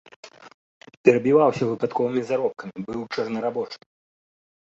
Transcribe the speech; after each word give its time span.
Перабіваўся 1.09 1.63
выпадковымі 1.71 2.23
заробкамі, 2.29 2.77
быў 2.87 3.01
чорнарабочым. 3.17 3.83